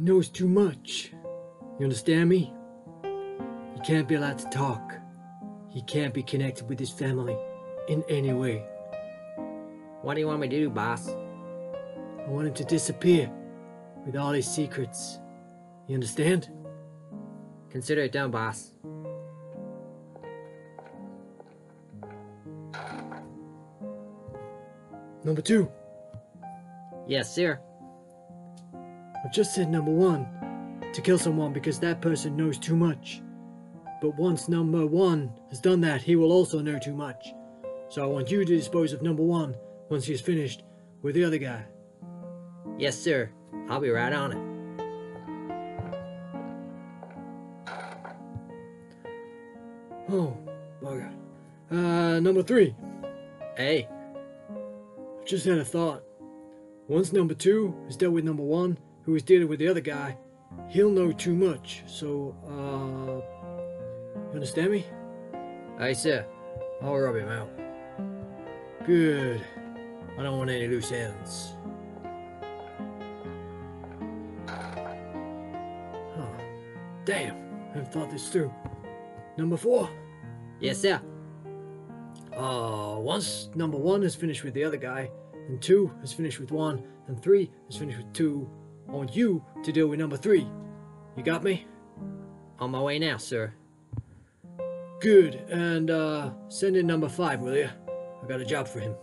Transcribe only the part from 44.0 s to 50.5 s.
on it. Oh,